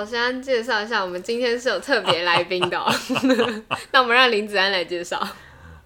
[0.00, 2.90] 首先介绍一下，我们今天是有特别来宾的、喔。
[3.92, 5.20] 那我们让林子安来介绍。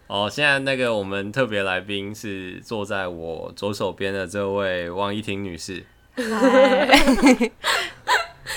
[0.07, 5.85] 哦，现在那个我们特别来宾是坐在我左手边的这位王一婷女士。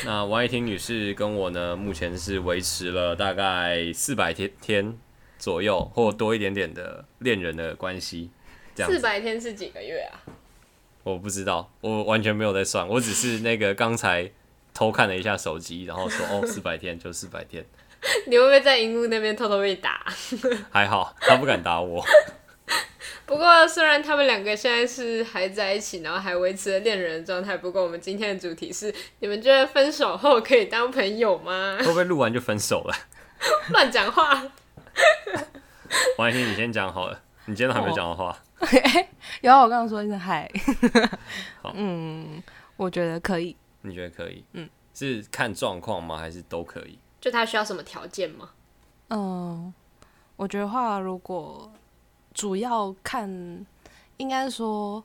[0.06, 4.96] 那王一婷女士跟我呢，目前是维持了大概四百天天
[5.40, 8.30] 左右或多一点点的恋人的关系。
[8.76, 10.22] 四百天是几个月啊？
[11.02, 14.30] 我不知道，我完全没有在算，我只是那个刚才
[14.78, 17.66] 偷看了一下手机，然后说哦，四百天就四百天。
[18.28, 20.06] 你会不会在荧幕那边偷偷被打？
[20.70, 22.06] 还好，他不敢打我。
[23.26, 31.78] 不过，虽然他们两个现在是还在一起，然后还维持了恋人的状态，不过我们今天的主题是：你们觉得分手后可以当朋友吗？
[31.80, 32.96] 会不会录完就分手了？
[33.70, 34.44] 乱讲话。
[36.20, 38.38] 王一婷，你先讲好了，你今天还没讲的话。
[39.42, 40.48] 有啊，我刚刚说一声嗨。
[41.74, 42.44] 嗯，
[42.78, 43.58] 我觉得可以。
[43.82, 44.44] 你觉得可以？
[44.54, 46.18] 嗯，是看状况吗？
[46.18, 46.98] 还是都可以？
[47.20, 48.52] 就他需要什么条件吗？
[49.10, 49.74] 嗯，
[50.36, 51.72] 我觉得话如果。
[52.34, 53.28] 主要看，
[54.18, 55.04] 应该说，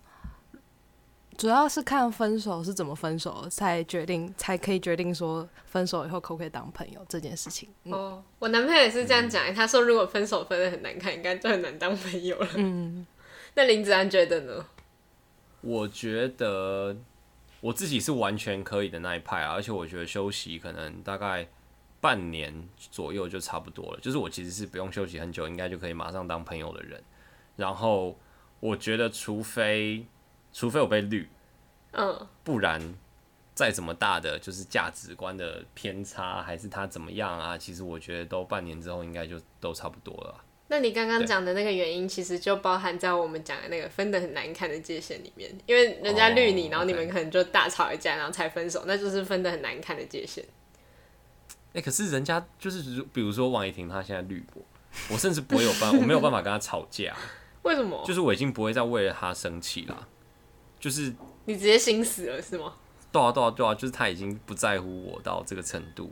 [1.39, 7.71] 主要是看分手是怎么分手，才决定才可以决定说分手以后可不可以当朋友这件事情。
[7.85, 12.49] 嗯、哦，我男朋友也是这样讲、嗯，他说如果分手分的很难看，应该就很难当朋友了。
[12.57, 13.07] 嗯，
[13.55, 14.67] 那林子安觉得呢？
[15.63, 16.95] 我觉得
[17.63, 21.49] 我自己是完全可以的那一派啊，而且我觉得休息可能大概。
[22.03, 27.01] 半年左右就差不多了，就是我其实是不用休息很久，应该就可以马上当朋友的人。
[27.55, 28.19] 然后
[28.59, 30.05] 我觉得，除非
[30.53, 31.29] 除非我被绿，
[31.93, 32.97] 嗯，不然
[33.55, 37.57] 再怎么大的就是价值观的偏差，还是他怎么样啊？
[37.57, 40.45] 其实我觉得都半年之后应该就都差不多了。
[40.73, 50.43] 那你刚刚讲的那个原因，其实就包含在我们讲的那个分的很难看的界限里面，因为人家绿你，然后你们可能就大吵一架，然后才分手，那就是分的很难看的界限。
[51.75, 54.63] 哎、欸，可是人家就是，比如说王一婷，她现在绿我，
[55.11, 57.15] 我甚至不会有办法，我没有办法跟她吵架。
[57.65, 58.03] 为什么？
[58.07, 60.09] 就是我已经不会再为了她生气了。
[60.81, 61.13] 就是
[61.45, 62.73] 你直接心死了是吗？
[63.13, 66.11] 对啊，对啊，对啊，就是他已经不在乎我到这个程度，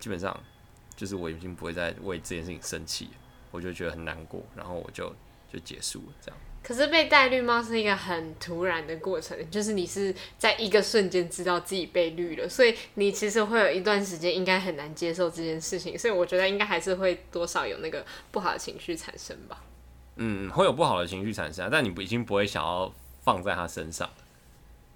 [0.00, 0.34] 基本上
[0.96, 3.10] 就是我已经不会再为这件事情生气，
[3.52, 5.14] 我就觉得很难过，然后我就
[5.52, 6.36] 就结束了这样。
[6.64, 19.60] 可是被戴绿帽是一个很突然的过程，就是你是在一个瞬间知道自己被绿了，所以你其实会有一段时间应该很难接受这件事情，所以我觉得应该还是会多少有那个不好的情绪产生吧。
[20.16, 24.08] 嗯，会有不好的情绪产生，但你不已经不会想要放在他身上。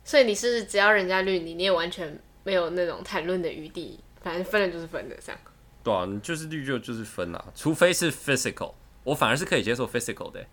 [0.05, 5.41] 所以你是只要人家绿你，你也完全没有那种谈论的余地，反正分了就是分了这样。
[5.87, 8.75] 对啊，你就是绿就就是分啦，除非是 physical，
[9.05, 10.49] 我反而是可以接受 physical 的欸。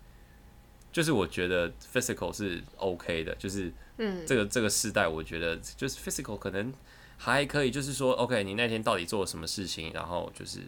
[0.92, 6.72] 就是我觉得 physical 是 OK 的，就是嗯，这个这个时代，我觉得就是 physical 可能
[7.16, 10.60] 还可以，就是说 OK，你那天到底做了什么事情，然后就是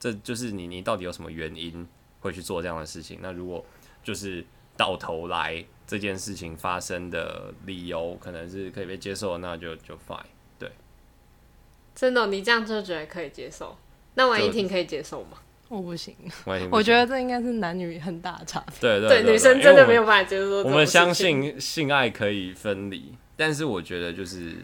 [0.00, 1.86] 这就是你你到底有什么原因
[2.18, 3.20] 会去做这样的事情？
[3.22, 3.64] 那如果
[4.02, 4.44] 就是
[4.76, 10.24] 到头来这件事情发生的理由可能是可以被接受，那就就 fine。
[10.58, 10.72] 对，
[11.94, 13.78] 真的，你这样就觉得可以接受？
[14.18, 15.38] 那王一婷可以接受吗？
[15.68, 16.16] 我不行，
[16.72, 18.74] 我觉得这应该是男女很大的差别。
[18.80, 20.64] 对对对，女生真的没有办法接受。
[20.64, 24.56] 我们相信性爱可以分离，但是我觉得就是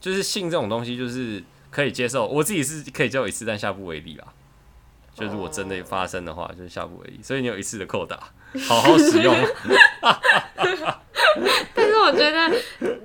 [0.00, 2.26] 就是性这种东西就是可以接受。
[2.26, 4.32] 我自己是可以接受一次，但下不为例啊。
[5.14, 7.20] 就如果真的发生的话，就是下不为例。
[7.22, 8.16] 所以你有一次的扣打，
[8.66, 9.34] 好好使用。
[11.74, 12.50] 但是我觉得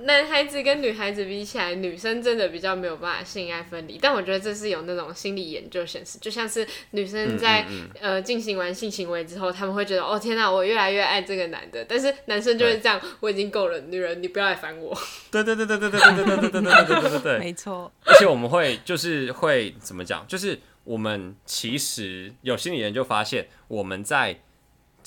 [0.06, 3.98] 男孩子跟女孩子比起来，女生真的比较没有办法性爱分离。
[4.00, 11.84] 但我觉得这是有那种心理研究显示，就像是女生在嗯嗯嗯呃进行完性行为之后，他们会觉得哦天哪，我越来越爱这个男的。
[11.84, 14.96] 但是男生就是这样，我已经够了，女人你不要来烦我。
[15.30, 17.92] 对对对对对对对对对对对对对对对，没错。
[18.04, 20.24] 而且我们会就是会怎么讲？
[20.26, 24.40] 就是我们其实有心理研究发现，我们在。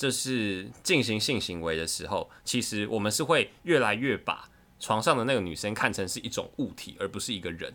[0.00, 4.48] 就是进行性行为的时候，其实我们是会越来越把
[4.80, 7.72] 床上的那个女生看成是一种物体，而不是一个人。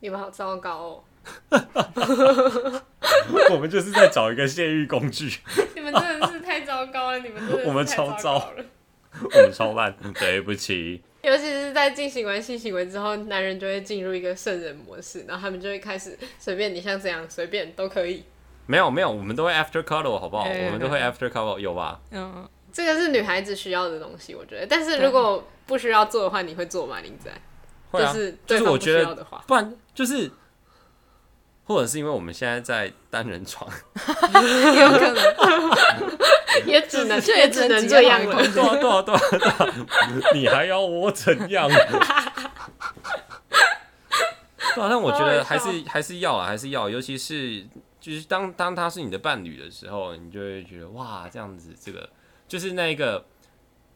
[0.00, 1.04] 你们好糟糕哦！
[3.50, 5.30] 我们就是在找一个泄欲工具。
[5.76, 7.18] 你们真的是太糟糕了！
[7.18, 8.64] 你们真的我们超糟了，
[9.22, 11.02] 我们超烂， 对不起。
[11.22, 18.24] 尤其是在进行完性行为之后，男人就会进入一个圣人模式，然后他们就会开始随便你像这样随便都可以。
[18.66, 20.44] 没有没有，我们都会 after cuddle 好不好？
[20.44, 22.00] 我们都会 after cuddle 有吧？
[22.10, 24.66] 嗯，这个是女孩子需要的东西，我觉得。
[24.66, 27.00] 但是如果不需要做的话，你会做吗？
[27.00, 27.30] 林仔？
[27.90, 29.14] 会啊，就是就是我觉得，
[29.46, 30.30] 不然就是，
[31.64, 35.22] 或者是因为我们现在在单人床， 有可能，
[36.66, 38.34] 也只能也只能这样了。
[38.48, 39.20] 对啊对啊对啊，
[40.32, 41.68] 你还要我怎样？
[44.74, 47.62] 对啊，但我觉得还是还是要啊，还是要，尤其是
[48.00, 52.08] 就是当当他是你的伴侣的时候，你就会觉得哇，这样子这个
[52.52, 53.24] 就是那个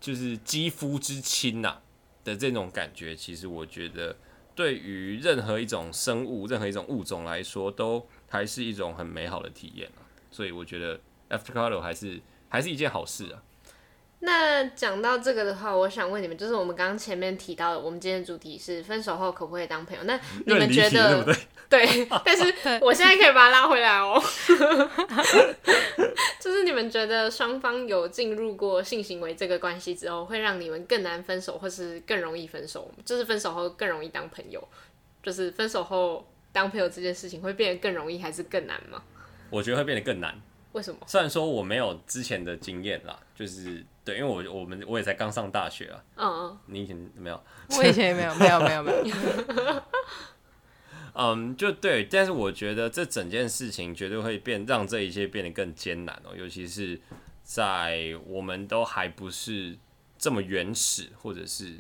[0.01, 1.77] 就是肌肤之亲呐
[2.25, 4.17] 的这种感觉，其实我觉得
[4.55, 10.01] 对于任何一种生物、任何一种物种来说，都还是一种很美好的体验啊。
[10.31, 10.99] 所以我觉得
[11.29, 12.19] Aftercare 还是
[12.49, 13.43] 还是一件好事啊。
[14.21, 20.03] 那讲到这个的话，我想问你们，就是我们刚刚前面提到的，我们今天的主题是分手后可不可以当朋友？
[20.05, 21.23] 那 你们觉得
[21.69, 22.09] 对？
[22.25, 22.45] 但是
[22.81, 24.19] 我现在可以把它拉回来哦。
[26.77, 32.91] 就是你们觉得双方有进入过性行为这个关系之后，会让你们更难分手，或是更容易分手？
[33.05, 34.63] 就是分手后更容易当朋友？
[35.23, 39.03] 就是分手后当朋友这件事情会变得更容易，还是更难吗？
[39.49, 40.39] 我觉得会变得更难。
[40.73, 41.01] 为什么？
[41.07, 43.85] 虽然说我没有之前的经验啦，就是。
[44.05, 46.05] 对，因为我我们我也才刚上大学啊。
[46.15, 46.59] 嗯嗯。
[46.67, 47.43] 你以前没有？
[47.71, 49.83] 我以前也没有，没有，没有，没有。
[51.17, 56.37] 嗯，就对，但是我觉得这整件事情绝对会变，让这一切变得更艰难哦。
[56.37, 57.01] 尤其是
[57.43, 59.77] 在我们都还不是
[60.19, 61.75] 这么原始，或者是。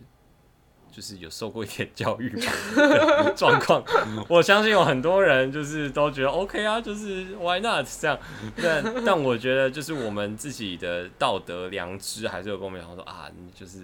[0.89, 3.85] 就是有受过一点教育的状况，
[4.31, 8.19] 我相信有很多人就是都觉得 OK 啊，就是 Why not 这样？
[8.57, 13.81] 但 但我觉得就是我们自己的道德良知还是有跟我们讲说啊，就是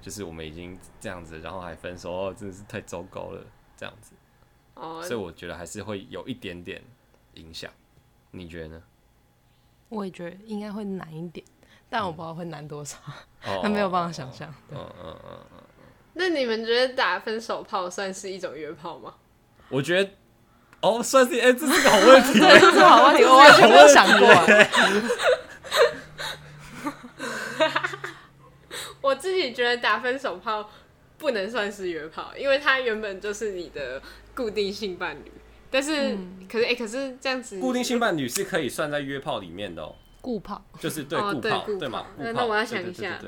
[0.00, 3.44] 就是我们已经这样子，然后还分手，哦，真的是太糟糕了，
[3.76, 4.12] 这样子。
[4.74, 6.82] 所以我觉得还是会有一点点
[7.34, 7.70] 影响。
[8.30, 8.82] 你觉得呢？
[9.88, 11.46] 我也觉得应该会难一点，
[11.88, 12.98] 但我不知道会难多少，
[13.62, 14.52] 他没有办法想象。
[14.70, 15.62] 嗯嗯嗯嗯。
[16.14, 19.14] 那你们觉得打分手炮算是一种约炮吗？
[19.68, 20.10] 我觉得，
[20.80, 24.28] 哦，算是，哎、欸， 这是个好问题，这是好问题，我完全没有想过。
[29.00, 30.70] 我自己觉得打分手炮
[31.24, 34.00] 不能算是约炮，因为他原本就是你的
[34.34, 35.32] 固定性伴侣。
[35.70, 39.96] 但是，嗯、可是，哎、欸，可是这样子，固定性伴侣是可以算在约炮里面的哦。
[40.20, 42.08] 固炮就是对固炮，对嘛？
[42.18, 43.18] 那那我要想一下。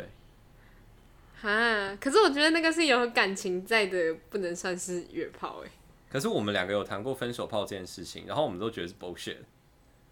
[1.41, 1.97] 啊！
[1.99, 5.71] 可是我觉得那个是有感情在的，不能算是约炮哎。
[6.11, 9.39] 可是我们两个有谈过分手炮这件事情，然后我们都觉得是 bullshit。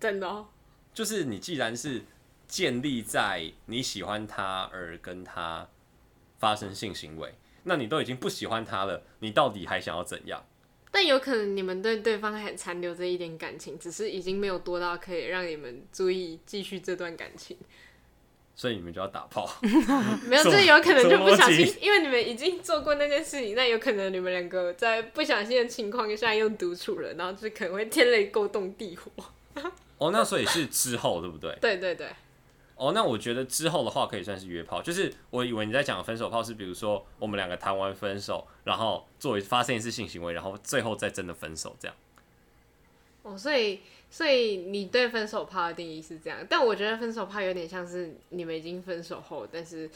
[0.01, 0.47] 真的哦？
[0.95, 2.03] 就是你既然是
[2.49, 5.69] 建立在你喜欢他而跟他
[6.39, 7.35] 发生性行为，
[7.65, 10.45] 那你都已经不喜欢他了，你到底还想要怎样？
[10.91, 17.57] 但有可能你们对对方还残留着一点感情，只是已经没有多到可以让你们注意继续这段感情。
[18.55, 19.51] 所以你们就要打炮？
[20.29, 29.11] 没有，这有可能就不小心，因为你们已经做过那件事情，那有可能你们两个在不小心的情况下又独处了，然后就可能会天雷勾动地火。
[29.99, 31.59] 哦，那所以是之后对不对？
[31.61, 32.07] 对对对。
[32.77, 41.97] 哦，那我觉得之后的话可以算是约炮，就是我以为你在讲分手炮是，比如说我们两个谈完分手，然后作为发生一次性行为，然后最后再真的分手这样。
[43.23, 43.81] 哦，所以。
[44.11, 49.91] 所以你对分手炮的定义是这样，但我觉得分手炮有点像是你们已经分手后，但是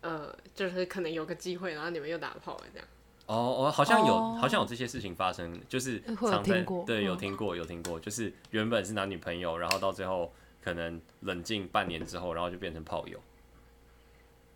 [0.00, 2.88] 呃，就是可能有个机会，然后你们又打炮了这样。
[3.26, 10.32] 哦，哦，好像有，好像有这些事情发生，就是常在对，有听过，有听过，就是原本是男女朋友，然后到最后
[10.64, 13.20] 可能冷静半年之后，然后就变成炮友。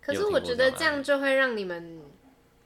[0.01, 2.01] 可是我觉得这样就会让你们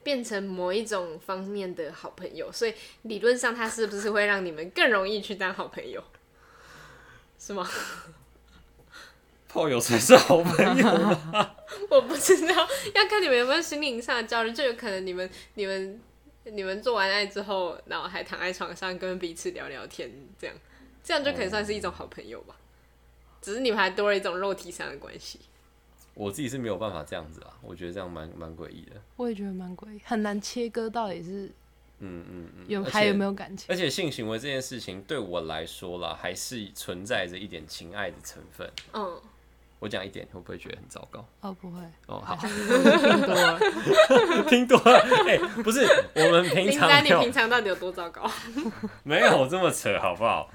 [0.03, 6.03] 变成某一种方面的好朋友，所以理论上他是不是会让你们更容易去当好朋友？
[7.39, 7.67] 是吗？
[9.47, 11.55] 炮友才是好朋友吗？
[11.89, 12.55] 我不知道，
[12.95, 14.53] 要看你们有没有心灵上的交流。
[14.53, 15.99] 就有可能你们、你们、
[16.45, 20.55] 你们做完爱之后，然后还躺在床上跟彼此聊聊天，这样，
[21.03, 22.55] 这样就可以算是一种好朋友吧。
[23.41, 25.39] 只是你们还多了一种肉体上的关系。
[26.13, 28.91] 我自己是没有办法这样子啊，我觉得这样蛮蛮诡异的。
[29.15, 31.51] 我也觉得蛮诡异，很难切割到底是。
[32.03, 33.67] 嗯嗯嗯，有还有没有感情？
[33.69, 38.67] 而且性行为这件事情对我来说啦，还是存在着一点情爱的成分。
[38.93, 39.21] 嗯，
[39.77, 41.23] 我讲一点会不会觉得很糟糕？
[41.41, 41.79] 哦，不会。
[42.07, 42.35] 哦，好。
[42.41, 43.59] 听多了，
[44.49, 44.99] 听多了。
[45.29, 48.29] 哎、欸，不是，我们平常，你平常到底有多糟糕？
[49.03, 50.49] 没有这么扯，好不好？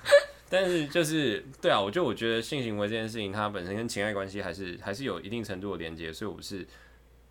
[0.58, 6.66] 但是就是对啊，我就我觉得性行为这件事情，它本身跟情爱关系还是还是有一定程度的连接，所以我是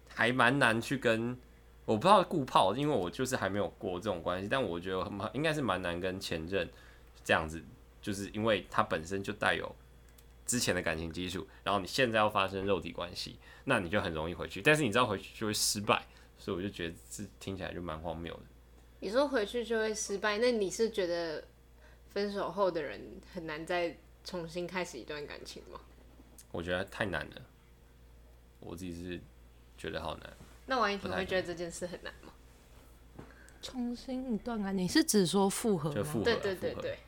[0.08, 1.38] 还蛮难去跟。
[1.86, 6.68] 我不知道顾炮，因为我就是还没有过这种关系，但我觉得应该是蛮难跟前任
[7.24, 7.62] 这样子，
[8.02, 9.76] 就是因为他本身就带有
[10.48, 16.04] 之前的感情基础，然后你现在要发生肉体关系，那你就很容易回去，但是你知道回去就会失败，
[16.40, 18.42] 所以我就觉得这听起来就蛮荒谬的。
[19.02, 21.44] 你说回去就会失败，那你是觉得
[22.16, 23.02] 分手后的人
[23.34, 23.94] 很难再
[24.24, 25.78] 重新开始一段感情吗？
[26.54, 27.42] 我觉得太难了，
[28.62, 29.20] 我自己是
[29.78, 30.34] 觉得好难。
[30.66, 32.32] 那王一婷会觉得这件事很难吗？
[33.62, 35.96] 重新一段感情是指说复合吗？
[35.96, 37.00] 就复合，对对对对。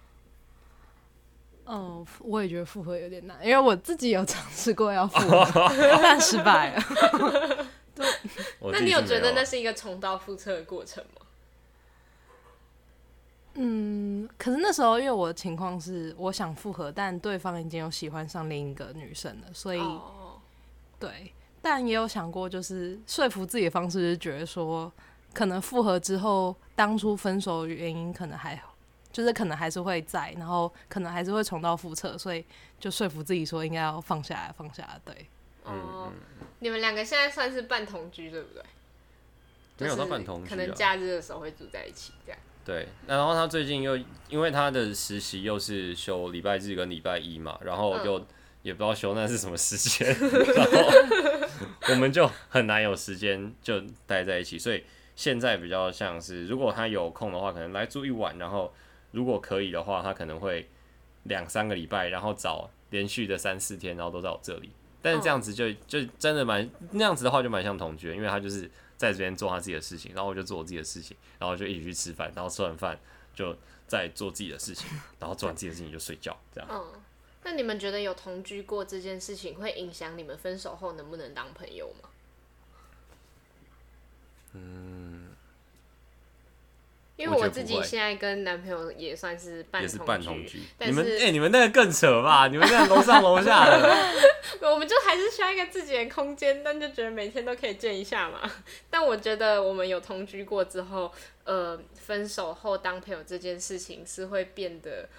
[1.65, 5.69] 嗯，我也觉得复合有点难，因为我自己有尝试过要复合，
[6.03, 6.83] 但失败了。
[7.95, 8.05] 对，
[8.73, 11.21] 那你有觉得那是一个重蹈覆辙的过程吗？
[13.59, 20.39] 嗯，可是那时候因为我的情况是，我想复合，但对方已经有喜欢上另一个女生了，所以，oh.
[20.99, 24.91] 对，但也有想过，就是说服自己的方式，是觉得说，
[25.33, 28.73] 可能复合之后，当初分手的原因可能还好。
[29.09, 32.45] 就是可能还是会在，然后可能还是会重蹈覆辙，所以
[32.79, 35.01] 就说服自己说应该要放下来，放下来。
[35.03, 35.27] 对，
[35.63, 36.11] 哦，
[36.59, 38.63] 你们两个现在算是半同居，对不对？
[39.79, 42.39] 没有到半同居，可能假日的时候会住在一起这样。
[42.67, 43.97] 对，然后他最近又
[44.29, 48.27] 因为他的实习又是休礼拜日跟礼拜一嘛，然后又
[48.61, 50.91] 也不知道休那是什么时间，然后
[51.89, 54.83] 我们就很难有时间就待在一起，所以
[55.15, 58.71] 现在比较像是如果他有空的话，可能来住一晚，然后。
[59.11, 60.67] 如果可以的话，他可能会
[61.23, 64.69] 两三个礼拜，然后找连续的三四天，然后都在我这里。
[65.01, 72.99] 但是这样子就就真的蛮那样子的话，就蛮像同居，因为他就是在这边做他自己的事情，然后我就做我自己的事情，然后就一起去吃饭，然后吃完饭
[73.33, 73.55] 就
[73.87, 74.89] 再做自己的事情，
[75.19, 76.69] 然后做完自己的事情就睡觉，这样。
[76.69, 77.01] 嗯，
[77.43, 82.09] 那你们觉得有同居过这件事情会影响你们分手后能不能当朋友吗？
[84.53, 85.26] 嗯。
[87.17, 90.61] 因为我自己现在跟男朋友也算是半同居，也是半同居。
[90.79, 92.47] 你们哎、欸，你们那个更扯吧？
[92.47, 93.95] 你们那个楼上楼下的，
[94.61, 98.39] 我们就还是需要一个自己的空间，但就觉得每天都可以见一下嘛。
[98.89, 101.11] 但我觉得我们有同居过之后，
[101.43, 105.09] 呃，分手后当朋友这件事情是会变得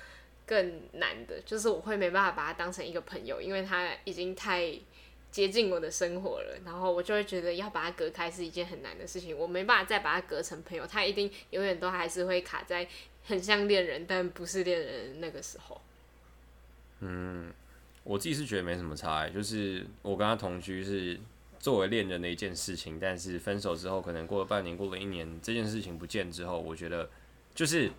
[0.46, 4.72] 更难的，就是我会没办法把他当成一个朋友，因为他已经太。
[5.30, 12.88] 接近我的生活了，然后我就会觉得要把它隔开是一件很难的事情，我没办法再把它隔成朋友，他一定永远都还是会卡在
[13.24, 15.80] 很像恋人但不是恋人那个时候。
[17.00, 17.52] 嗯，
[18.04, 21.20] 我自己是觉得没什么差欸，就是我跟他同居是
[21.60, 27.08] 作为恋人的一件事情，但是分手之后可能过了半年，过了一年，这件事情不见之后，我觉得
[27.54, 27.90] 就是。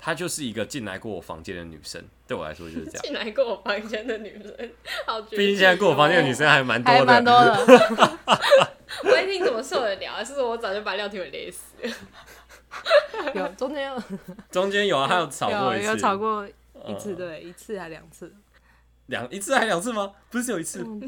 [0.00, 3.02] 她就是一个进来过我房间的女生，对我来说就是这样。
[3.02, 4.70] 进来过我房间的女生，
[5.06, 5.20] 好。
[5.22, 6.98] 毕竟现在过我房间的女生还蛮多的。
[6.98, 8.18] 还蛮多的。
[9.04, 10.24] 我一听怎么受得了啊？
[10.24, 13.32] 是不是我早就把廖廷伟勒死了？
[13.34, 14.02] 有中间有，
[14.50, 18.34] 中间有啊，还有吵过一次，有吵过一次，对，一次还两次？
[19.06, 20.12] 两一次还两次吗？
[20.30, 20.82] 不是只有一次。
[20.82, 21.00] 嗯、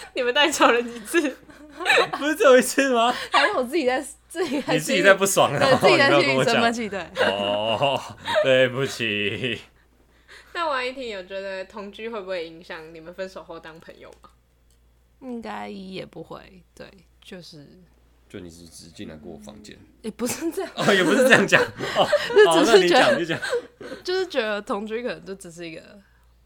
[0.14, 1.20] 你们到底吵了几次？
[2.18, 3.14] 不是只有一次吗？
[3.32, 4.04] 还是我自己在。
[4.30, 6.72] 自己你自己在不爽，然后你没有跟我讲。
[6.72, 8.00] 对，哦，
[8.44, 9.60] 对不起。
[10.54, 14.30] 那王一婷有觉得同居会不会影响你们分手后当朋友吗？
[15.22, 16.86] 应该也不会，对，
[17.20, 17.66] 就是。
[18.28, 19.76] 就你是只进来过我房间？
[20.02, 21.60] 也不是这样，哦，也不是这样讲。
[21.96, 22.06] 哦，
[22.46, 23.36] 好，那你讲就讲。
[24.04, 25.82] 就是觉得同居可能就只是一个，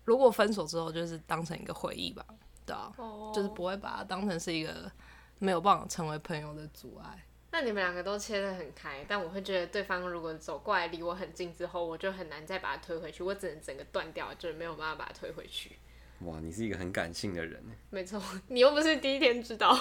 [0.06, 2.25] 如果分手之后就是当成一个回忆吧，
[2.66, 2.92] 对啊，
[3.35, 4.90] 就是不会把它当成是一个
[5.38, 7.25] 没有办法成为朋友的阻碍。
[7.52, 15.76] 那你们两个都切得很开，但我会觉得对方如果走过来离我很近之后，我就很难再把它推回去，我只能整个断掉，就没有办法把它推回去。
[16.21, 17.62] 哇，你是一个很感性的人。
[17.90, 19.78] 没错， 你又不是第一天知道。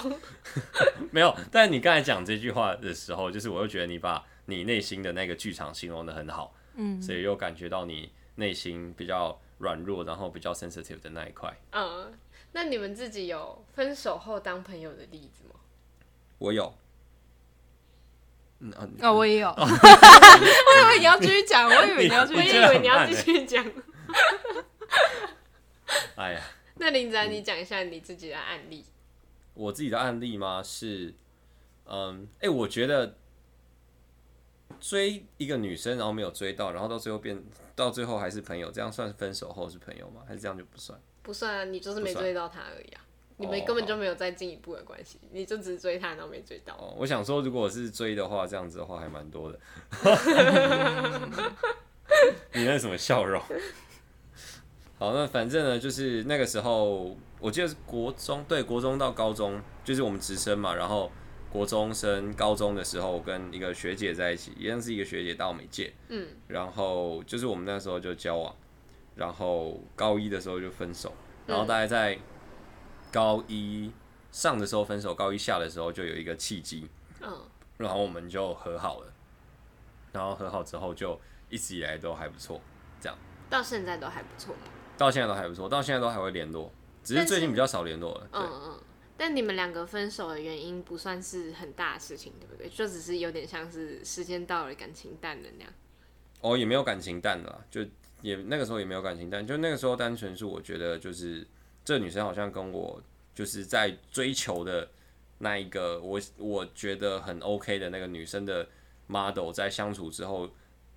[1.10, 11.52] 没有，但你刚才讲这句话的时候，就是我又觉得你把你内心的那个剧场形容的很好，嗯，所以又感觉到你内心比较软弱，然后比较 sensitive 的那一块。
[11.72, 12.12] 嗯，
[12.54, 15.60] 那你们自己有分手后当朋友的例子吗？
[16.38, 16.72] 我有。
[18.60, 23.64] 嗯啊、哦，我也有， 我以为你要继续讲，我以为你要继续，我以为你要继续讲。
[26.14, 26.40] 哎呀，
[26.76, 28.84] 那林仔，你讲一下你自己的案例。
[29.54, 30.62] 我自己的案例吗？
[30.62, 31.12] 是，
[31.86, 33.16] 嗯，哎、欸，我觉得
[34.78, 37.42] 追一个女生，然后没有追到，然后到最后变，
[37.74, 40.22] 到最后还是朋友，这样算是分手后是朋友吗？
[40.26, 40.98] 还是这样就不算？
[41.24, 43.00] 不算啊，你就是没追到他而已啊。
[43.36, 46.72] 你们根本就没有再进一步的关系，你就只是追他，然后没追到。
[46.74, 49.58] 哦，我想说，如果我是追的话，这样子的话还蛮多的。
[52.54, 53.42] 你那什么笑容？
[54.96, 60.72] 好，那反正呢，就是那个时候，我记得是国中，对，国中到高中，就是我们直升嘛。
[60.72, 61.10] 然后
[61.50, 65.92] 国中升高中的时候，我跟一个学姐在一起，一样是一个学姐大我们一届。
[66.08, 66.28] 嗯。
[66.46, 68.54] 然后就是我们那时候就交往，
[69.14, 71.12] 然后高一的时候就分手，
[71.46, 72.18] 然后大概在。
[73.12, 73.92] 高一
[74.32, 76.88] 上的时候分手，高一下的时候就有一个契机，
[77.20, 79.12] 嗯，然后我们就和好了，
[80.10, 81.16] 然后和好之后就
[81.48, 82.60] 一直以来都还不错，
[83.00, 83.16] 这样
[83.48, 84.56] 到现在都还不错，
[84.98, 86.72] 到现在都还不错，到现在都还会联络，
[87.04, 88.28] 只是最近比较少联络了。
[88.32, 88.80] 嗯嗯，
[89.16, 92.68] 但你们两个分手的原因不算是很大的事情，对不对？
[92.68, 95.72] 就只是有点像是时间到了，感情淡了那样。
[96.40, 97.80] 哦，也没有感情淡了，就
[98.24, 101.46] 也那个时候也没有感情但，就那个时候单纯是我觉得就是
[101.84, 103.00] 这女生好像跟我
[103.34, 104.88] 就是在追求的
[105.38, 108.66] 那一个我我觉得很 OK 的那个女生的
[109.06, 110.50] model 在相处之后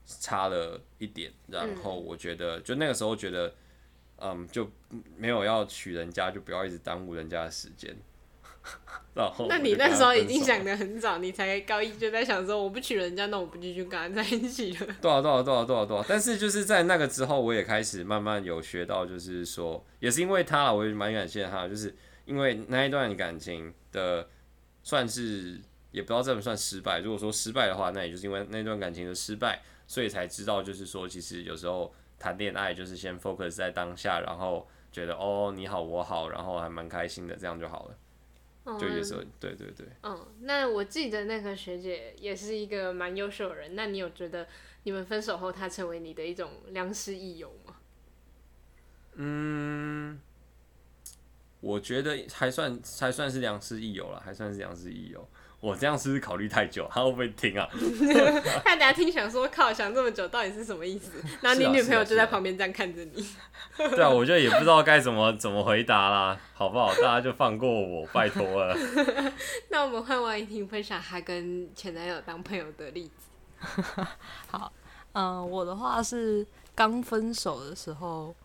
[0.05, 3.53] 差了一点，然后我觉得就那个时候觉得。
[4.19, 4.67] 嗯，就
[5.15, 7.95] 没有要娶人家，就不要一直耽误人家的时间。
[9.15, 14.87] 然后，那你那时候已经想的很早，你才高一就在想说，我不娶人家，那我不继续跟他在一起了。
[15.01, 16.05] 多少多少多少多少多少？
[16.07, 21.95] 但是就是在那个之后，我也开始慢慢有学到，就是说，也是因为他，我也蛮感谢他，就是
[22.25, 24.27] 因为那一段感情的，
[24.83, 25.59] 算是
[25.91, 26.99] 也不知道这么算失败。
[26.99, 31.93] 如果说失败的话，那也就是因为那段感情的失败，所以才知道，就是说，其实有时候。
[32.19, 37.95] 谈恋爱就是先 focus 在当下，然后觉得哦你好我好，然后还蛮开心的，这样就好了。
[38.69, 39.87] 嗯、就有时候对对对。
[40.03, 43.75] 嗯，那我记得那个学姐也是一个蛮优秀的人。
[43.75, 44.45] 那你有觉得
[44.83, 47.77] 你们分手后，她成为你的一种良师益友吗？
[49.13, 50.19] 嗯，
[51.61, 55.27] 我觉得还算还算是良师益友了，还算是良师益友。
[55.59, 56.87] 我这样是不是考虑太久？
[56.91, 57.67] 他会不会听啊？
[58.63, 61.11] 他等下听想说靠，想这么久到底是什么意思？
[61.41, 63.27] 然后你女朋友就在旁边这样看着你。
[63.75, 66.93] 对啊，我就也不知道该怎么怎么回答啦，好不好？
[66.95, 68.77] 大家就放过我，拜托了。
[69.69, 73.65] 那我们换王怡婷分享她跟前男友当朋友的例子。
[74.47, 74.71] 好，
[75.13, 76.45] 嗯、呃，我的话是
[76.75, 78.35] 刚分手的时候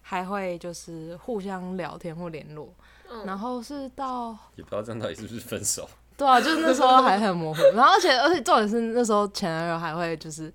[0.00, 2.72] 还会就是互相聊天或联络，
[3.10, 5.86] 嗯、然后是到也不知道这样到底是不是分手。
[6.16, 10.52] 对啊，就是那时候还很模糊， 然后而且而且重点是那时候前男友还会就是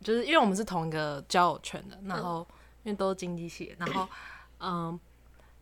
[0.00, 2.46] 就是因为我们是同一个交友圈的，然后
[2.84, 4.08] 因为都是经济系，然后
[4.60, 4.98] 嗯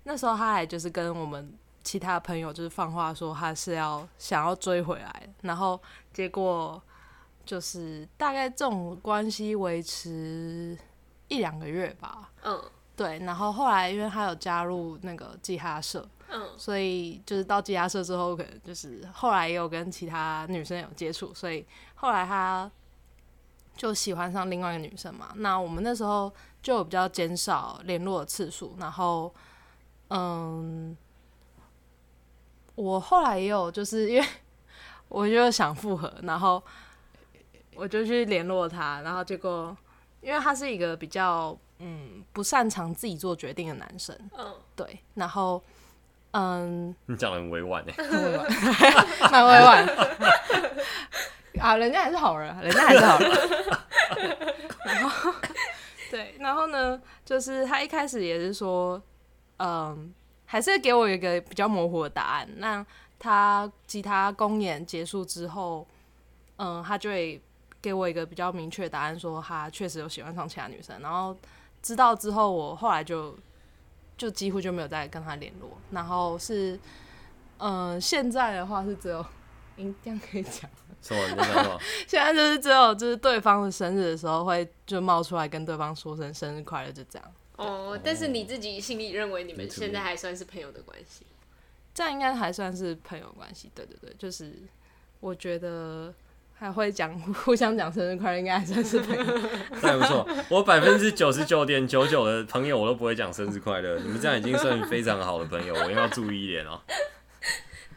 [0.03, 5.81] 那时候他还就是跟我们其他朋友就是放话说他是要想要追回来，然后
[6.13, 6.81] 结果
[7.47, 10.77] 就是大概这种关系维持
[11.29, 12.63] 一两个月吧，嗯，
[12.95, 16.07] 对，然后后来因为他有加入那个吉他社。
[16.57, 21.67] 所以就是到吉他社之后，可能就是后来也有跟其他女生有接触，所以
[21.97, 22.71] 后来他
[23.77, 25.33] 就喜欢上另外一个女生嘛。
[25.37, 29.35] 那我们那时候就比较减少联络的次数，然后
[30.11, 30.97] 嗯，
[32.77, 34.27] 我后来也有就是因为
[35.09, 36.63] 我就想复合，然后
[37.75, 39.77] 我就去联络他，然后结果
[40.21, 45.61] 因为他是一个比较嗯不擅长自己做决定的男生，嗯，对，然后。
[46.33, 48.47] 嗯，你讲的很委婉哎，很委婉，
[49.33, 49.89] 蛮委婉。
[51.59, 53.31] 啊，人家还是好人，人家还是好人。
[54.85, 55.33] 然后，
[56.09, 59.03] 对，然后呢，就是他一开始也是说，
[59.59, 60.15] 嗯，
[60.47, 62.49] 还是给我一个比较模糊的答案。
[62.59, 62.87] 那
[63.19, 65.85] 他吉他公演结束之后，
[66.59, 67.43] 嗯，他就会
[67.83, 70.97] 给我一个比较明确的答案，说他确实有喜欢上其他女生。
[71.01, 71.37] 然后
[71.83, 73.37] 知道之后，我后来就。
[74.21, 76.79] 就几乎就没有再跟他联络，然后是，
[77.57, 79.25] 嗯、呃，现在的话是只有，
[79.79, 81.27] 应这样可以讲，什么？
[81.27, 81.81] 你讲什么？
[82.07, 87.33] 现在就是只有就是对方的生日的时候会就冒出来跟对方说声生日快乐，就这样。
[87.57, 91.25] 哦，但是你自己心里认为你们现在还算是朋友的关系？
[91.95, 94.53] 这样应该还算是朋友关系，对对对，就是
[95.21, 96.13] 我觉得。
[96.61, 99.25] 还会讲 互相讲生日快乐，应该还算是朋友。
[99.81, 103.99] 那不错，我百分之九十九点九九的朋友我都不会讲生日快乐。
[104.01, 106.79] 你们这样已经算非常好的朋友，我要注意一点哦。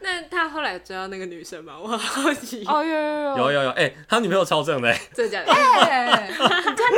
[0.00, 1.74] 那他后来追到那个女生吗？
[1.78, 2.64] 我很好奇。
[2.66, 5.52] 哦，有有有有有有，哎，他女朋友超正的，真的假的？
[5.52, 6.92] 哎，你这样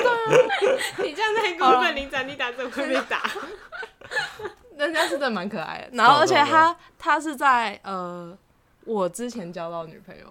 [0.99, 3.29] 你这样太过分，林展，你打怎么会被打？
[4.77, 8.37] 人家是真的蛮可爱的，然后而且他他是在呃
[8.85, 10.25] 我之前交到女朋友。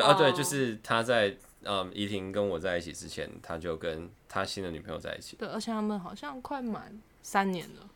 [0.00, 5.36] 对啊，对，就是他在嗯，怡婷跟我在一起之前，他就跟他新的女朋友在一起。
[5.36, 7.88] 对，而且他们好像快满三年了。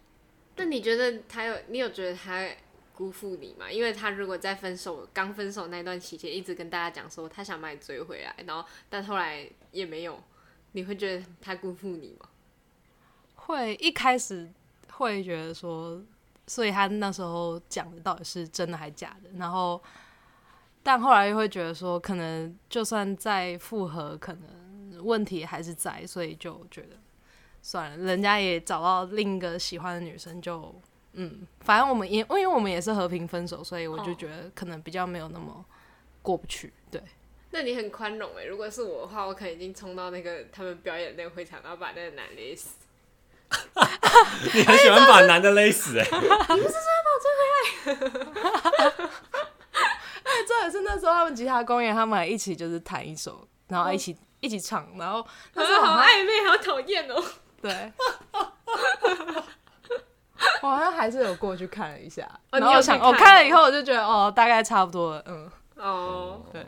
[0.54, 2.48] 那你觉得他有，你有觉得他
[2.94, 3.68] 辜负你吗？
[3.68, 10.22] 因为他如果在分手刚分手那段期间，一直跟大家讲说他想把你追回来，然后但后来也没有，
[10.72, 12.28] 你会觉得他辜负你吗？
[13.34, 14.48] 会，一开始
[14.92, 16.00] 会觉得说，
[16.46, 19.30] 所以他那时候讲的到底是真的还是假的？
[19.36, 19.82] 然后。
[20.88, 26.96] 但后来又会觉得说，可能就算再复合，可能问题还是在，所以就觉得
[27.60, 30.80] 算了，人家也找到另一个喜欢的女生就，就
[31.12, 35.62] 嗯，反正我们也因为我们也是和平分手，所以我就觉得可能比较没有那么
[36.22, 36.72] 过不去。
[36.90, 37.02] 对，
[37.50, 42.70] 那你很宽容诶，如果是我的话，我可能已经冲到那个他们表演那个会场，然后把那个男勒死。
[44.54, 46.16] 你很喜欢把男的勒死哎、欸？
[46.16, 47.92] 你不是说要把我追回
[49.42, 49.47] 来？
[50.38, 57.20] 哎，这也是那时候他们吉他公演，他们还一起就是弹一首，然后一起、哦、一起唱，然后那时候好暧昧，好讨厌哦。
[57.60, 57.92] 对，
[60.62, 66.64] 我好像还是有过去看了一下，哦、然后想，我看，、哦、看了以后，我就觉得哦，大概差不多了，嗯，哦，对，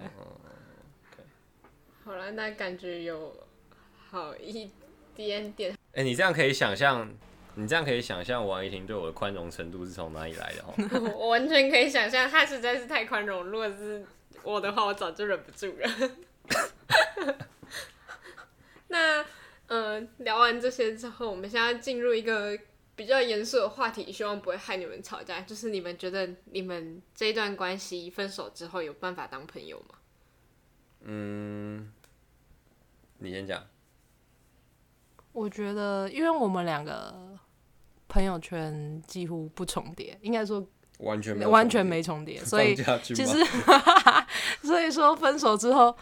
[2.04, 3.32] 好了，那感觉有
[4.10, 4.68] 好一
[5.14, 5.72] 点点。
[5.92, 7.08] 哎、欸，你这样可以想象，
[7.54, 10.74] 你这样可以想象王一婷对我的宽容程度是从哪里来的哦？
[11.18, 13.44] 我完全可以想象，他实在是太宽容。
[13.44, 14.04] 如果是
[14.42, 17.36] 我的话，我早就忍不住了。
[18.88, 19.24] 那。
[19.70, 22.58] 呃，聊完这些之后，我们现在进入一个
[22.96, 25.42] 比较严肃的话题，希望不会害你们吵架。
[25.42, 29.94] 就是你们觉得你们这一段关系分手之后有办法当朋友吗？
[31.02, 31.92] 嗯，
[33.18, 33.64] 你先讲。
[35.40, 37.14] 我觉得，因为我们两个
[38.08, 40.66] 朋友圈几乎不重叠，应该说
[40.98, 43.44] 完全没完全没重叠，所以其实
[44.62, 45.96] 所以说分手之后。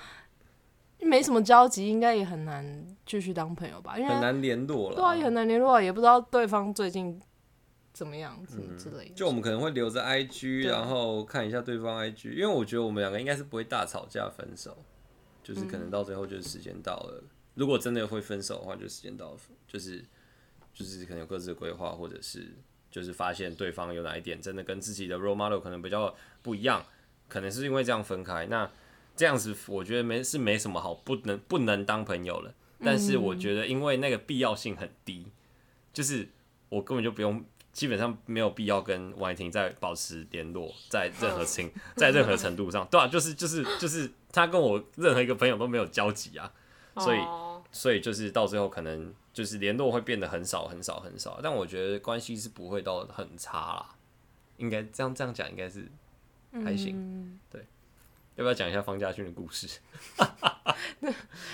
[1.01, 3.97] 没什么交集，应该也很难继续当朋友吧？
[3.97, 4.97] 因为很难联络了。
[4.97, 7.23] 对啊，也很难联络，也不知道对方最近
[7.93, 9.15] 怎么样子之类的。
[9.15, 14.77] 就我们可能会留着 IG，然后看一下对方 IG，因为我觉得我们两个应该是不会大吵架分手，
[15.41, 17.23] 就是可能到最后就是时间到了。
[17.59, 20.05] 如果真的会分手的话，就时间到了，就是
[20.73, 22.55] 就是可能有各自的规划，或者是
[22.89, 26.87] 就是发现对方有哪一点真的跟自己的 role model 可能比较不一样，
[27.29, 28.47] 可能是因为这样分开。
[28.47, 28.71] 那
[29.17, 35.27] 这样子我觉得没是没什么好不能不能当朋友了，但是我觉得因为那个必要性很低，
[35.93, 36.29] 就是
[36.69, 46.53] 我根本就不用，基本上没有必要跟王一婷再保持联络，在任何情 在任何程度上，对啊，就是就是就是他跟我任何一个朋友都没有交集啊，
[46.99, 47.19] 所以
[47.71, 53.95] 所以就是到最后可能就是联络会变得很少很少很少，但我觉得关系是不会到很差啦，
[54.57, 55.87] 应该这样这样讲应该是
[56.65, 57.65] 还行，对。
[58.37, 59.67] 要不要讲一下方家勋的故事？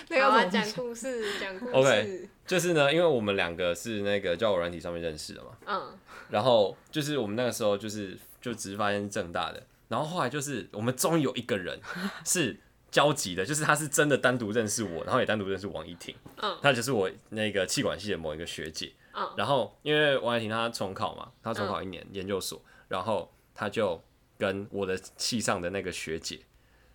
[0.09, 1.73] 那个我讲故事，讲故事。
[1.73, 5.49] OK，就是呢，因为我们两个是那个交友软体上面认识的嘛。
[5.65, 5.99] 嗯。
[6.29, 11.81] 然后就是我们那个时候就是就只是发现正大的，然后后来就是我们终于有一个人
[12.27, 12.61] 是
[12.95, 16.15] 交集的，就是他是真的单独认识我，然后也单独认识王一婷。
[16.37, 16.57] 嗯。
[16.63, 18.93] 他就是我那个气管系的某一个学姐。
[19.13, 19.29] 嗯。
[19.37, 24.01] 然后因为王一婷她重考嘛，她重考一年研究所，然后她就
[24.39, 26.39] 跟我的系上的那个学姐。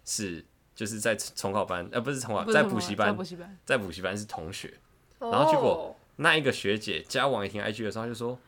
[0.06, 3.14] 是，就是在重考班，呃，不是重考，在补习班，
[3.66, 4.74] 在补习班是同学，
[5.20, 8.40] 然后结果那一个学姐加王一婷 IG 的时候，她就说，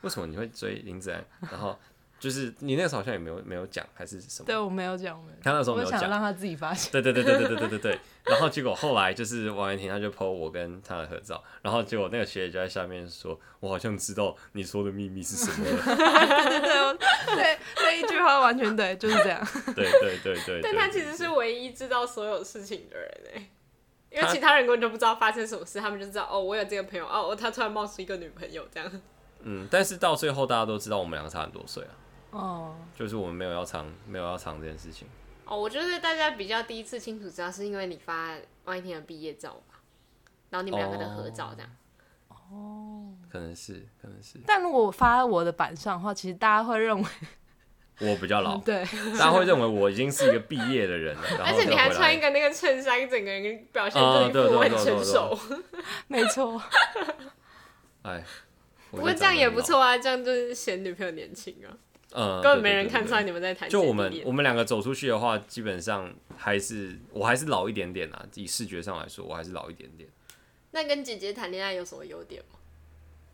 [0.00, 1.24] 为什么你会追林子安？
[1.52, 1.78] 然后。
[2.18, 4.46] 就是你那个时候好像也没有没有讲还是什么？
[4.46, 6.90] 对，我没有讲，他那时候没有讲，让他自己发现。
[6.90, 8.00] 对对对对对对对对对。
[8.24, 19.46] 然后结果后来就是王一婷，他就 po 我跟他的合照，然后结果那个学姐就在下面说：“我好像知道你说的秘密是什么。”对对对对，那一句话完全对，就是这样。
[19.74, 20.60] 对对对对。
[20.62, 23.48] 但他其实是唯一知道所有事情的人哎，
[24.10, 28.90] 因为其他人根本就不知道发生什么事，他们就知道哦，我有这个朋友哦，他突然冒出一个女朋友这样。
[29.42, 31.90] 嗯，但是到最后大家都知道我们两个差很多岁啊。
[32.36, 35.08] 哦，就是我们没有要藏，没有要藏这件事情。
[35.44, 39.80] 哦，我觉得大家比较第一次清楚知道，是因为你发王一天的毕业照吧，
[40.50, 41.70] 然后你们两个的合照这样。
[42.28, 44.38] 哦，可能是，可能是。
[44.46, 47.04] 但如果我发我的板上的话，其实大家会认为
[48.00, 48.84] 我比较老， 对，
[49.18, 51.22] 大家会认为我已经是一个毕业的人了。
[51.46, 55.38] 而且你还穿一个那个衬衫，整个人表现自己很成熟。
[56.08, 56.60] 没错。
[58.02, 58.22] 哎，
[58.90, 61.70] 不过这样也不错啊，这样就是显女朋友年轻啊。
[62.18, 63.68] 嗯，根本没人看出来你们在谈。
[63.68, 68.26] 就我们我们两个走出去的话，基本上还是我还是老一点点啊。
[68.34, 70.08] 以视觉上来说，我还是老一点点。
[70.70, 72.58] 那跟姐姐谈恋爱有什么优点吗？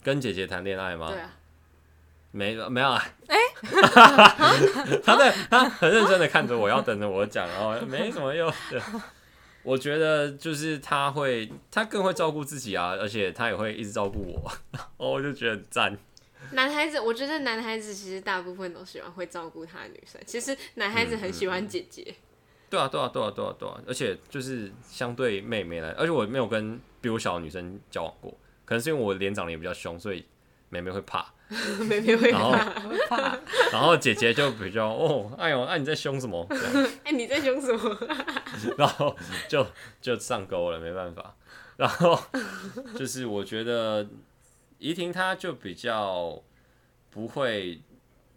[0.03, 1.13] 跟姐姐谈恋爱吗？
[1.13, 1.31] 对啊，
[2.33, 3.05] 没没有啊。
[3.29, 8.83] 哎、欸， 他在他很认真的看着我，要等着我讲，然后没什么优点。
[9.63, 14.53] 我觉得就是他会，他更会照顾自己啊，而且他也会一直照顾我，
[14.99, 15.97] 哦，我就觉得很赞。
[16.53, 20.21] 男孩子，我觉得男孩子其实大部分都喜欢会照顾他的女生。
[20.27, 22.03] 其实男孩子很喜欢姐姐。
[22.09, 23.81] 嗯嗯嗯、对啊，对啊，对啊，对啊，对啊。
[23.87, 28.31] 而且就是相对妹妹来，而且我没有跟比我小的女生交往过，
[28.65, 30.25] 可能是因为我脸长得也比较凶，所以
[30.71, 31.33] 妹妹会怕。
[31.81, 32.65] 妹妹会怕。
[33.11, 33.39] 怕。
[33.71, 36.47] 然后姐姐就比较哦，哎呦，哎你在凶什么？
[37.05, 37.99] 哎你在凶什么？
[38.79, 39.15] 然后
[39.49, 39.67] 就
[40.01, 41.37] 就上钩了，没办法。
[41.77, 42.19] 然后
[42.97, 44.07] 就是我觉得。
[44.83, 46.43] 怡婷她就比较
[47.09, 47.81] 不会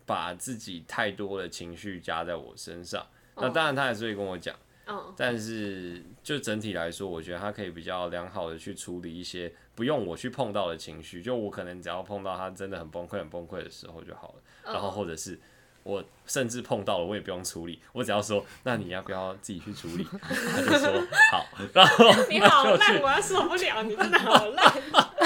[0.06, 3.04] 把自己太多的情绪加在我身上，
[3.36, 4.56] 那当然她也是会跟我讲，
[4.86, 15.40] 嗯，但是就整体来说，我觉得她可以比较良好的去处理一些不用我去碰到的情绪，就我可能只要碰到她真的很崩溃、很崩溃的时候就好了，嗯、然后或者是。
[15.82, 20.04] 我甚至碰到了，我也不用处理，我只要说，那你要不要自己去处理？
[20.20, 20.90] 他就说
[21.32, 24.74] 好，然后你好烂，我要受不了，你真的好烂。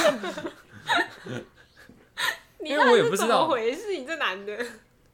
[2.64, 4.58] 因为我也不知道回事，你这男的。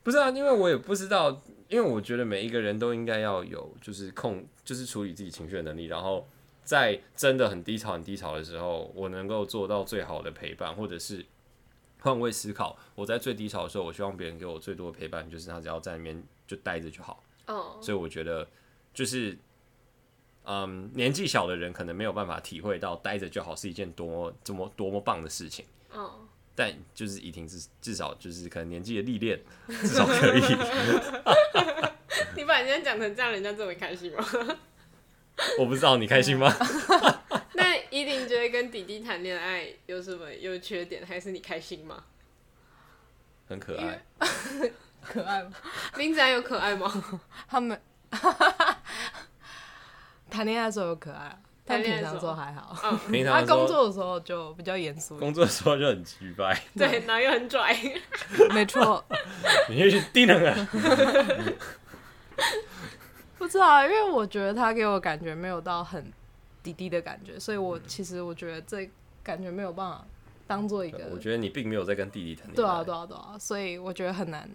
[0.04, 6.28] 不是啊，因为我也不知道，因为我觉得每一个人都应该要有，就是控，就是处理自己情绪的能力，然后
[6.64, 11.26] 在真的很低潮、很低潮的时候，我能够做到最好的陪伴，或者是。
[12.02, 17.24] 换位思考，我在最低潮的时候，我希望别人给我最多的陪伴，就是他只要在那边就待着就好。
[17.48, 17.82] Oh.
[17.82, 18.48] 所以我觉得
[18.94, 19.36] 就是，
[20.44, 25.66] 嗯，年纪小的人可能没有办法体会到待着就好是一件多么这么多么棒的事情。
[25.96, 26.12] Oh.
[26.56, 30.42] 但就是怡婷至至少就是可能年纪的历练， 至少可以。
[32.36, 34.26] 你把人家讲成这样，人家这么开心吗？
[35.60, 36.54] 我不知道你开心吗？
[37.56, 42.04] 那怡婷觉得跟弟弟谈恋爱有什么优缺点，还是你开心吗？
[43.48, 44.02] 很可爱，
[45.02, 45.52] 可爱吗？
[45.98, 47.22] 林子安有可爱吗？
[47.48, 47.80] 他们
[50.30, 52.78] 谈恋爱的时候有可爱，但平常时候还好。
[52.84, 57.76] 嗯， 平常他工作的时候就比较严肃，工作的时候就很直白，对，然后又很拽，
[58.54, 59.04] 没错。
[59.70, 60.68] 你又去低能啊？
[63.38, 66.12] 不知道，因为我觉得他给我感觉没有到很
[66.64, 68.90] 弟弟的感觉，所以我其实我觉得这
[69.24, 70.06] 感觉没有办法
[70.48, 71.00] 当做一个。
[71.12, 72.56] 我觉得你并没有在跟弟弟谈恋爱。
[72.56, 74.50] 对啊，对啊，对啊，所以我觉得很难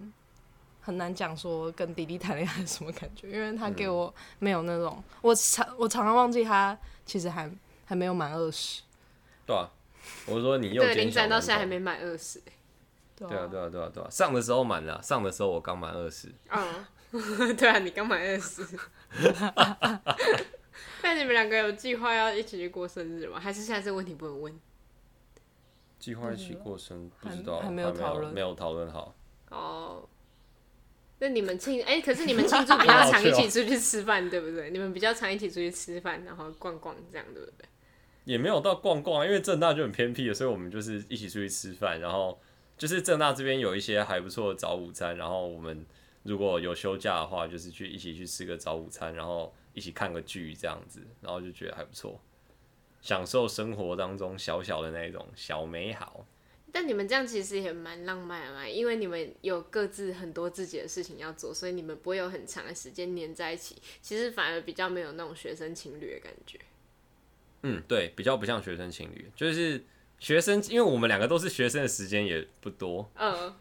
[0.81, 7.51] 很难讲说跟弟弟谈恋爱是什么感觉，因为他给我没有那种，嗯、我常我常常忘记他其实还
[7.85, 8.83] 还没有满二十。
[9.47, 9.71] 对啊，
[10.27, 12.41] 我说你又对林展到现在还没满二十。
[13.17, 16.33] 对啊，对啊，对啊，对啊，上的时候满了，上的时候我刚满二十。
[16.51, 16.87] 嗯。
[17.57, 18.65] 对啊，你刚满二十。
[21.03, 23.41] 那你们两个有计划要一起去过生日吗？
[23.41, 24.61] 还是现在这个问题不能问？
[25.99, 29.13] 计划一起过生，不知道，还没有讨论，没有讨论好。
[29.51, 30.09] 哦。
[31.21, 34.71] 那你们庆哎，可是你们庆祝比较常一起出去吃饭，对不对？
[34.71, 37.69] 你们比较常一起出去吃饭，然后逛逛这样，对不对？
[38.25, 42.41] 也没有到逛逛，因为正大就很偏僻的，所以我们就是一起出去吃饭，然后
[42.77, 45.87] 就是正大这边有一些还不错的早午餐，然后我们。
[46.23, 52.21] 如果有休假的话，就是去一起去吃个早午餐，然后一起看个剧这样子，然后就觉得还不错，
[53.01, 56.27] 享受生活当中小小的那种小美好。
[56.73, 63.77] 但你们这样其实也蛮浪漫的嘛，因为你们有各自很多自己的事情要做，所以你们不会有很长的时间黏在一起。
[64.01, 66.59] 其实反而比较没有那种学生情侣的感觉。
[67.63, 69.85] 嗯，对，比较不像学生情侣，就是
[70.19, 73.11] 学生，因为我们两个都是学生的时间也不多。
[73.17, 73.55] 嗯，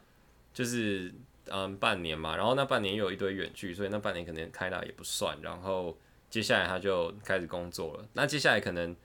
[0.54, 1.14] 就是。
[1.52, 5.36] 嗯，半年嘛，然后那半年又有一堆远距，所以那半年可能开纳也不算。
[5.42, 5.98] 然后
[6.30, 8.08] 接下来他就开始工作了。
[8.14, 8.96] 那接下来可能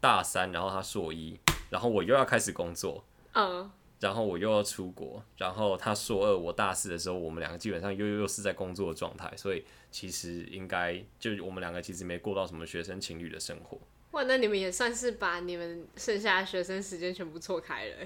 [0.00, 1.38] 大三，然后他硕一，
[1.70, 3.04] 然后我又要开始工作，
[3.38, 3.70] 嗯，
[4.00, 13.78] 然后我又要出国，然后他硕二，我大四的时候，我们两个基本上又又又是在工作的状态，所以其实应该就我们两个其实没过到什么学生情侣的生活。
[14.12, 17.96] 哇，那你们也算是把你们剩下的学生时间全部错开了。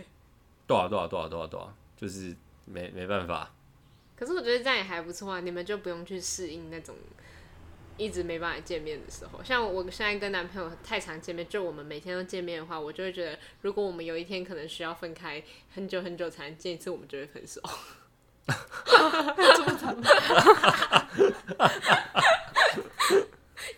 [0.66, 3.54] 对啊，对啊，对啊，对啊，对啊，就是没没办法。
[4.16, 6.96] 可是我觉得这样也还不错啊，你们就不用去适应那种
[8.00, 9.44] 一直没办法见面的时候。
[9.44, 15.42] 像我现在跟男朋友太常见面，就我们每天都见面的话，我就会觉得，如果我们有一天可能需要分开
[15.74, 17.60] 很久很久才能见一次，我们就会分手。
[18.46, 19.94] 这么长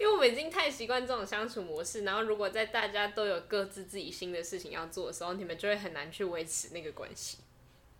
[0.01, 7.39] 因为我们已经太习惯这种相处模式，然后如果在大家都有各自自己新的事情要做的时候，你们就会很难去维持那个关系。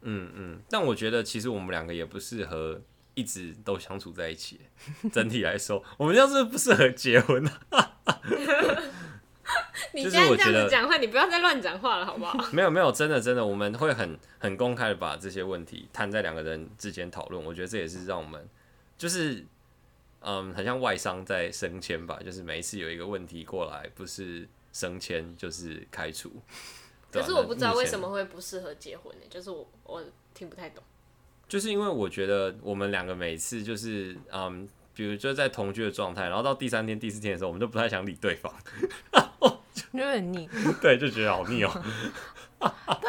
[0.01, 2.81] 嗯嗯，但我觉得其实我们两个也不适合
[3.15, 4.61] 一直都相处在一起。
[5.13, 7.99] 整体来说， 我们要是不适合结婚啊。
[9.95, 12.51] 你现在这样子讲话，你不要再乱讲话了，好不好？
[12.53, 17.45] 没有没有，真的真的，我们会很很公开的把这些问题摊在两个人之间讨论。
[17.45, 18.49] 我觉得这也是让我们
[18.97, 19.45] 就是
[20.21, 26.33] 嗯，很像外商在升迁吧，就是每一次有一个问题过来，不是升迁就是开除。
[27.11, 29.27] 可是我不知道为什么会不适合结婚呢？
[29.29, 30.83] 就是我我听不太懂。
[31.53, 38.51] 就是因为我觉得我们两个每次就是嗯，比如就在同居的状态，然后到第三天、第四天的时候，我们就不太想理对方，
[39.93, 40.49] 有点腻。
[40.81, 41.71] 对，就觉得好腻哦、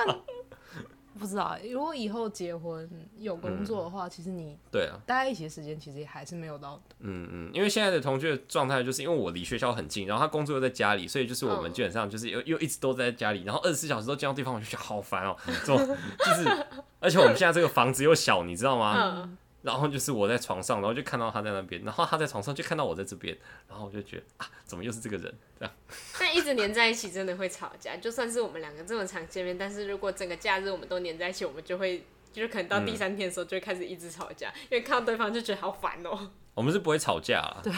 [1.24, 6.82] 不知道，如果以后结婚有工作的话，嗯、其实你对啊，待在一起的时间其实也还是没有到的。
[7.00, 15.54] 嗯嗯，因为现在的同居的状态，就是因为我离学校很近，然后他工作又在家里，所以就是我们基本上就是又又一直都在家里，然后二十四小时都见到对方，我就觉得好烦哦、喔。
[15.66, 16.66] 这种就是，
[17.00, 19.30] 而且我们现在这个房子又小，你知道吗？
[19.64, 23.36] 然后就是我在床上，然后就看到他在那边，然后他在床上就看到我在这边，
[23.68, 25.34] 然后我就觉得啊，怎么又是这个人？
[25.58, 25.74] 这样。
[26.20, 36.32] 但一直黏在一起真的会吵架，就算是我们两个这么常见面，但是如果整个假日我们都黏在一起，我们就会就是可能到第三天的时候就会开始一直吵架，嗯、因为看到对方就觉得好烦哦、喔。
[36.56, 37.74] 我们是不会吵架啊，对，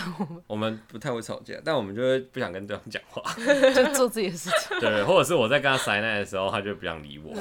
[0.48, 3.24] 我们不太会吵架，但我们就会不想跟对方讲话，
[3.74, 4.78] 就做自己的事情。
[4.82, 7.34] 对，或者是我在跟他塞奶的时候，他就不想理我。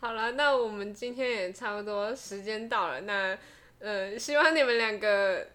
[0.00, 3.00] 好了，那我们今天也差不多时间到了。
[3.00, 3.36] 那
[3.80, 5.46] 呃，希望你们两个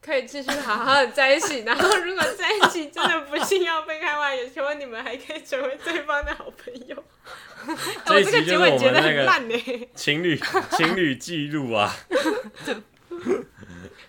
[0.00, 1.60] 可以继续好好的在一起。
[1.68, 6.96] 然后，如果在一起真的不幸要分开话，也希望你们还可以成为对方的好朋友。
[8.06, 10.40] 我这一集就是我们那个情侣
[10.72, 11.94] 情侣记录啊。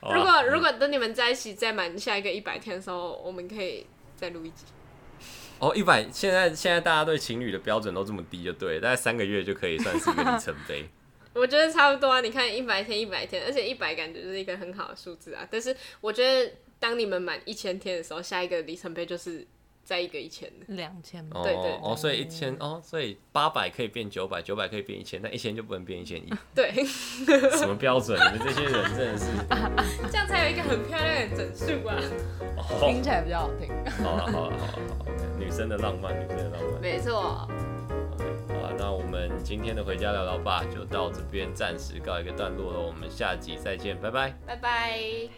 [0.01, 4.63] 如果如果等你们在一起再满下一个一百天的时候，我们可以再录一集。
[5.61, 10.89] 哦，一百，现在现在大家对情侣的标准都这么低，就对，大概三个月就可以算是一个里程碑。
[11.33, 15.47] 我觉得差不多啊，你看一百天，一百天，而且一百感觉就是一个很好的数字啊。
[15.49, 19.47] 但是我觉得当你们满一千天的时候，下一个里程碑就是。
[19.83, 26.31] 再一个一千，两千，哦、对，对对，哦，所以一千，哦，所以八百可以变九百，九百可以变一千，但一千就不能变一千一。
[26.55, 26.71] 对，
[27.57, 28.17] 什么标准？
[28.17, 29.25] 你们这些人真的是，
[30.09, 31.97] 这样才有一个很漂亮的整数啊，
[32.57, 33.69] 哦，听起来比较好听。
[34.03, 37.47] 好了好了好了女生的浪漫，女生的浪漫，没错。
[38.13, 45.29] OK，好了，那我们今天的回家聊聊吧就到这边暂时告一个段落了，我们下集再见，拜拜，拜拜，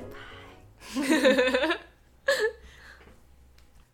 [0.95, 1.01] 拜
[2.25, 2.62] 拜。